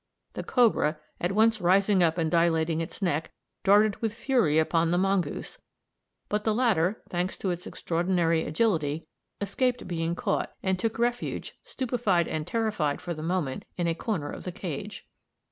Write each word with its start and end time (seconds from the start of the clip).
The 0.33 0.41
cobra, 0.41 0.97
at 1.19 1.33
once 1.33 1.61
rising 1.61 2.01
up 2.01 2.17
and 2.17 2.31
dilating 2.31 2.81
its 2.81 3.03
neck, 3.03 3.31
darted 3.63 4.01
with 4.01 4.15
fury 4.15 4.57
upon 4.57 4.89
the 4.89 4.97
mongoose; 4.97 5.59
but 6.27 6.43
the 6.43 6.55
latter, 6.55 7.03
thanks 7.07 7.37
to 7.37 7.51
its 7.51 7.67
extraordinary 7.67 8.43
agility, 8.43 9.05
escaped 9.41 9.87
being 9.87 10.15
caught, 10.15 10.53
and 10.63 10.79
took 10.79 10.97
refuge, 10.97 11.53
stupefied 11.63 12.27
and 12.27 12.47
terrified 12.47 12.99
for 12.99 13.13
the 13.13 13.21
moment, 13.21 13.63
in 13.77 13.85
a 13.85 13.93
corner 13.93 14.31
of 14.31 14.43
the 14.43 14.51
cage. 14.51 15.05